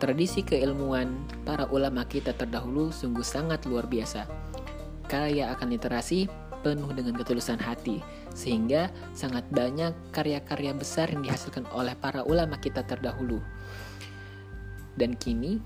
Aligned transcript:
Tradisi 0.00 0.40
keilmuan 0.40 1.28
para 1.44 1.68
ulama 1.68 2.08
kita 2.08 2.32
terdahulu 2.32 2.88
sungguh 2.88 3.20
sangat 3.20 3.68
luar 3.68 3.84
biasa. 3.84 4.24
Kaya 5.04 5.52
akan 5.52 5.76
literasi, 5.76 6.24
penuh 6.64 6.88
dengan 6.96 7.20
ketulusan 7.20 7.60
hati, 7.60 8.00
sehingga 8.32 8.88
sangat 9.12 9.44
banyak 9.52 9.92
karya-karya 10.08 10.72
besar 10.72 11.12
yang 11.12 11.20
dihasilkan 11.20 11.68
oleh 11.76 11.92
para 12.00 12.24
ulama 12.24 12.56
kita 12.56 12.80
terdahulu. 12.80 13.44
Dan 14.96 15.20
kini, 15.20 15.60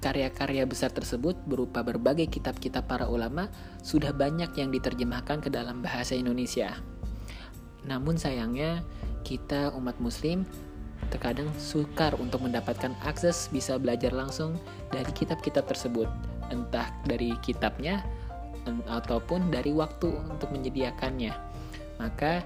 karya-karya 0.00 0.64
besar 0.64 0.88
tersebut 0.88 1.36
berupa 1.44 1.84
berbagai 1.84 2.32
kitab-kitab 2.32 2.88
para 2.88 3.12
ulama 3.12 3.52
sudah 3.84 4.16
banyak 4.16 4.56
yang 4.56 4.72
diterjemahkan 4.72 5.44
ke 5.44 5.52
dalam 5.52 5.84
bahasa 5.84 6.16
Indonesia. 6.16 6.80
Namun 7.84 8.16
sayangnya, 8.16 8.80
kita 9.20 9.76
umat 9.76 10.00
muslim 10.00 10.48
terkadang 11.10 11.48
sukar 11.56 12.14
untuk 12.18 12.42
mendapatkan 12.44 12.92
akses 13.06 13.48
bisa 13.52 13.78
belajar 13.78 14.10
langsung 14.12 14.58
dari 14.90 15.08
kitab-kitab 15.14 15.66
tersebut, 15.68 16.08
entah 16.50 16.90
dari 17.06 17.34
kitabnya 17.42 18.02
ataupun 18.90 19.50
dari 19.54 19.70
waktu 19.70 20.10
untuk 20.26 20.50
menyediakannya. 20.50 21.34
Maka 22.02 22.42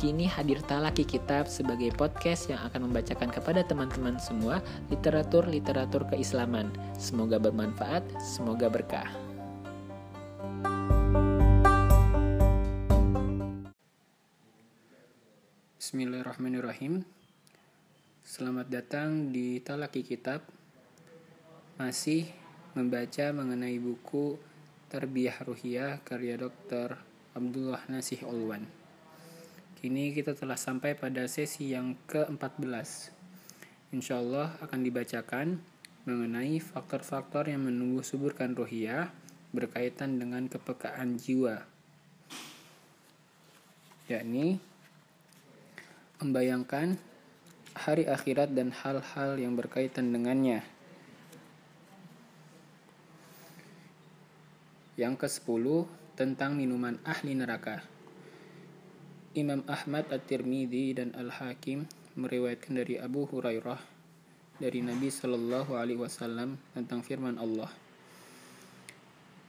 kini 0.00 0.24
hadir 0.24 0.64
Talaki 0.64 1.04
Kitab 1.04 1.44
sebagai 1.44 1.92
podcast 1.92 2.48
yang 2.48 2.60
akan 2.64 2.88
membacakan 2.88 3.28
kepada 3.28 3.60
teman-teman 3.60 4.16
semua 4.16 4.64
literatur-literatur 4.88 6.08
keislaman. 6.08 6.72
Semoga 6.96 7.36
bermanfaat, 7.36 8.02
semoga 8.18 8.72
berkah. 8.72 9.08
Bismillahirrahmanirrahim. 15.76 17.04
Selamat 18.32 18.64
datang 18.64 19.28
di 19.28 19.60
Talaki 19.60 20.00
Kitab. 20.00 20.40
Masih 21.76 22.32
membaca 22.72 23.28
mengenai 23.28 23.76
buku 23.76 24.40
Tarbiyah 24.88 25.36
Ruhiyah 25.44 26.00
karya 26.00 26.40
Dr. 26.40 26.96
Abdullah 27.36 27.84
Nasih 27.92 28.24
Olwan. 28.24 28.64
Kini 29.76 30.16
kita 30.16 30.32
telah 30.32 30.56
sampai 30.56 30.96
pada 30.96 31.28
sesi 31.28 31.76
yang 31.76 31.92
ke-14. 32.08 33.12
Insya 33.92 34.16
Allah 34.16 34.56
akan 34.64 34.80
dibacakan 34.80 35.60
mengenai 36.08 36.56
faktor-faktor 36.56 37.52
yang 37.52 37.68
menunggu 37.68 38.00
suburkan 38.00 38.56
ruhiyah 38.56 39.12
berkaitan 39.52 40.16
dengan 40.16 40.48
kepekaan 40.48 41.20
jiwa. 41.20 41.68
Yakni 44.08 44.56
membayangkan 46.24 47.11
hari 47.72 48.04
akhirat 48.04 48.52
dan 48.52 48.72
hal-hal 48.72 49.40
yang 49.40 49.56
berkaitan 49.56 50.12
dengannya. 50.12 50.60
Yang 55.00 55.24
ke-10 55.24 55.64
tentang 56.14 56.54
minuman 56.54 57.00
ahli 57.02 57.32
neraka. 57.32 57.80
Imam 59.32 59.64
Ahmad 59.64 60.12
At-Tirmidzi 60.12 60.92
dan 60.92 61.16
Al-Hakim 61.16 61.88
meriwayatkan 62.20 62.76
dari 62.76 63.00
Abu 63.00 63.24
Hurairah 63.24 63.80
dari 64.60 64.84
Nabi 64.84 65.08
Shallallahu 65.08 65.74
alaihi 65.74 65.98
wasallam 65.98 66.60
tentang 66.76 67.00
firman 67.00 67.40
Allah. 67.40 67.72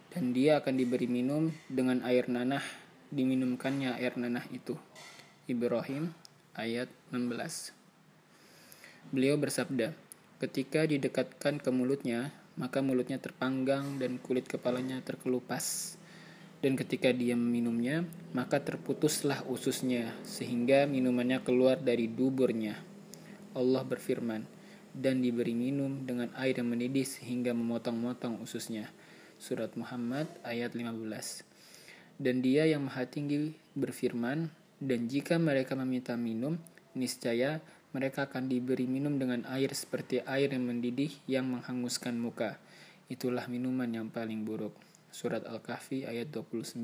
Dan 0.10 0.34
dia 0.34 0.58
akan 0.58 0.74
diberi 0.74 1.06
minum 1.06 1.54
dengan 1.70 2.02
air 2.06 2.26
nanah, 2.30 2.64
diminumkannya 3.14 3.98
air 3.98 4.18
nanah 4.18 4.46
itu. 4.50 4.74
Ibrahim 5.50 6.16
ayat 6.56 6.88
16. 7.12 7.83
Beliau 9.14 9.38
bersabda, 9.38 9.94
ketika 10.42 10.90
didekatkan 10.90 11.62
ke 11.62 11.70
mulutnya, 11.70 12.34
maka 12.58 12.82
mulutnya 12.82 13.22
terpanggang 13.22 14.02
dan 14.02 14.18
kulit 14.18 14.50
kepalanya 14.50 15.06
terkelupas. 15.06 15.94
Dan 16.66 16.74
ketika 16.74 17.14
dia 17.14 17.38
meminumnya, 17.38 18.10
maka 18.34 18.58
terputuslah 18.58 19.46
ususnya, 19.46 20.18
sehingga 20.26 20.90
minumannya 20.90 21.46
keluar 21.46 21.78
dari 21.78 22.10
duburnya. 22.10 22.74
Allah 23.54 23.86
berfirman, 23.86 24.50
dan 24.98 25.22
diberi 25.22 25.54
minum 25.54 26.10
dengan 26.10 26.34
air 26.34 26.58
yang 26.58 26.74
mendidih 26.74 27.06
sehingga 27.06 27.54
memotong-motong 27.54 28.42
ususnya. 28.42 28.90
Surat 29.38 29.78
Muhammad 29.78 30.26
ayat 30.42 30.74
15. 30.74 31.46
Dan 32.18 32.42
dia 32.42 32.66
yang 32.66 32.90
maha 32.90 33.06
tinggi 33.06 33.54
berfirman, 33.78 34.50
dan 34.82 35.06
jika 35.06 35.38
mereka 35.38 35.78
meminta 35.78 36.18
minum, 36.18 36.58
niscaya 36.98 37.62
mereka 37.94 38.26
akan 38.26 38.50
diberi 38.50 38.90
minum 38.90 39.22
dengan 39.22 39.46
air 39.54 39.70
seperti 39.78 40.26
air 40.26 40.50
yang 40.50 40.66
mendidih 40.66 41.14
yang 41.30 41.46
menghanguskan 41.46 42.18
muka. 42.18 42.58
Itulah 43.06 43.46
minuman 43.46 43.86
yang 43.94 44.10
paling 44.10 44.42
buruk. 44.42 44.74
Surat 45.14 45.46
Al-Kahfi 45.46 46.10
ayat 46.10 46.34
29. 46.34 46.82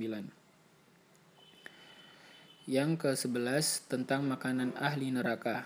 Yang 2.69 2.91
ke-11 3.01 3.89
tentang 3.89 4.29
makanan 4.29 4.77
ahli 4.77 5.09
neraka. 5.09 5.65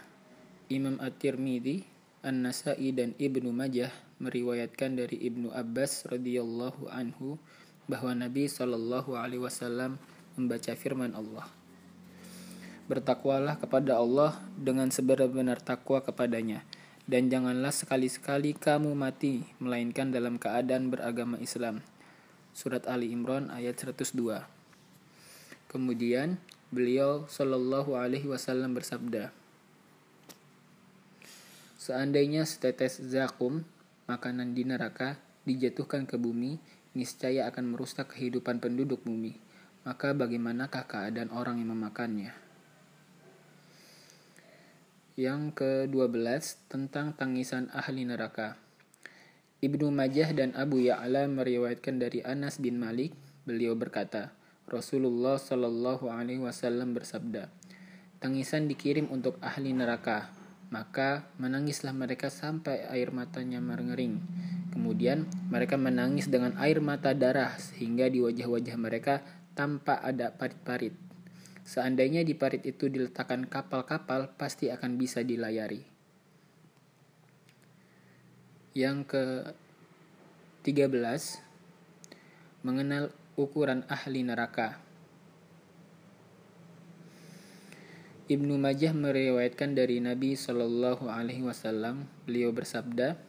Imam 0.71 0.95
At-Tirmidzi, 1.03 1.83
An-Nasai 2.23 2.95
dan 2.95 3.11
Ibnu 3.19 3.51
Majah 3.51 3.91
meriwayatkan 4.23 4.95
dari 4.95 5.19
Ibnu 5.27 5.51
Abbas 5.51 6.07
radhiyallahu 6.07 6.87
anhu 6.87 7.35
bahwa 7.91 8.15
Nabi 8.15 8.47
Shallallahu 8.47 9.19
alaihi 9.19 9.43
wasallam 9.43 9.99
membaca 10.39 10.71
firman 10.79 11.11
Allah. 11.11 11.62
Bertakwalah 12.93 13.57
kepada 13.57 13.97
Allah 13.97 14.37
dengan 14.53 14.93
sebenar-benar 14.93 15.57
takwa 15.65 16.05
kepadanya. 16.05 16.61
Dan 17.09 17.33
janganlah 17.33 17.73
sekali-sekali 17.73 18.53
kamu 18.53 18.93
mati, 18.93 19.41
melainkan 19.57 20.13
dalam 20.13 20.37
keadaan 20.37 20.93
beragama 20.93 21.41
Islam. 21.41 21.81
Surat 22.53 22.85
Ali 22.85 23.09
Imran 23.09 23.49
ayat 23.49 23.81
102. 23.81 24.13
Kemudian 25.73 26.37
beliau 26.69 27.25
Shallallahu 27.25 27.97
Alaihi 27.97 28.29
Wasallam 28.29 28.77
bersabda, 28.77 29.33
Seandainya 31.81 32.45
setetes 32.45 33.01
zakum, 33.01 33.65
makanan 34.05 34.53
di 34.53 34.69
neraka, 34.69 35.17
dijatuhkan 35.49 36.05
ke 36.05 36.21
bumi, 36.21 36.61
niscaya 36.93 37.49
akan 37.49 37.73
merusak 37.73 38.13
kehidupan 38.13 38.61
penduduk 38.61 39.01
bumi. 39.01 39.33
Maka 39.81 40.13
bagaimanakah 40.13 40.85
keadaan 40.85 41.33
orang 41.33 41.57
yang 41.57 41.73
memakannya? 41.73 42.52
Yang 45.13 45.61
ke-12 45.61 46.65
tentang 46.73 47.13
tangisan 47.13 47.69
ahli 47.69 48.01
neraka. 48.01 48.57
Ibnu 49.61 49.93
Majah 49.93 50.33
dan 50.33 50.57
Abu 50.57 50.81
Ya'la 50.81 51.29
meriwayatkan 51.29 52.01
dari 52.01 52.25
Anas 52.25 52.57
bin 52.57 52.81
Malik, 52.81 53.13
beliau 53.45 53.77
berkata, 53.77 54.33
Rasulullah 54.65 55.37
Shallallahu 55.37 56.09
alaihi 56.09 56.41
wasallam 56.41 56.97
bersabda, 56.97 57.45
"Tangisan 58.17 58.65
dikirim 58.65 59.05
untuk 59.13 59.37
ahli 59.37 59.69
neraka, 59.69 60.33
maka 60.73 61.29
menangislah 61.37 61.93
mereka 61.93 62.33
sampai 62.33 62.81
air 62.89 63.13
matanya 63.13 63.61
mengering. 63.61 64.17
Kemudian 64.73 65.29
mereka 65.53 65.77
menangis 65.77 66.25
dengan 66.25 66.57
air 66.57 66.81
mata 66.81 67.13
darah 67.13 67.53
sehingga 67.61 68.09
di 68.09 68.17
wajah-wajah 68.17 68.81
mereka 68.81 69.21
tampak 69.53 70.01
ada 70.01 70.33
parit-parit. 70.33 70.97
Seandainya 71.63 72.27
di 72.27 72.35
parit 72.35 72.67
itu 72.67 72.91
diletakkan 72.91 73.47
kapal-kapal, 73.47 74.35
pasti 74.35 74.67
akan 74.67 74.99
bisa 74.99 75.23
dilayari. 75.23 75.87
Yang 78.75 78.97
ke-13 80.67 81.39
mengenal 82.67 83.15
ukuran 83.39 83.87
ahli 83.87 84.27
neraka. 84.27 84.83
Ibnu 88.27 88.55
Majah 88.55 88.95
meriwayatkan 88.95 89.75
dari 89.75 89.99
Nabi 90.03 90.35
Shallallahu 90.35 91.11
Alaihi 91.11 91.43
Wasallam, 91.43 92.07
beliau 92.23 92.55
bersabda, 92.55 93.19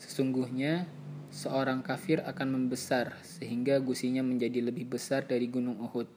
sesungguhnya 0.00 0.88
seorang 1.28 1.84
kafir 1.84 2.24
akan 2.24 2.56
membesar 2.56 3.20
sehingga 3.20 3.80
gusinya 3.84 4.24
menjadi 4.24 4.64
lebih 4.64 4.88
besar 4.96 5.28
dari 5.28 5.44
gunung 5.52 5.76
Uhud 5.84 6.08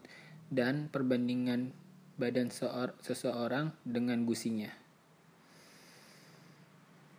dan 0.51 0.91
perbandingan 0.91 1.71
badan 2.19 2.51
seseorang 2.99 3.71
dengan 3.87 4.27
gusinya. 4.27 4.80